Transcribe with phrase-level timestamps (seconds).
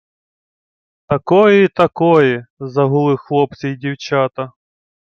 [1.09, 1.67] —Такої!
[1.67, 4.51] Такої!— загули хлопці й дівчата.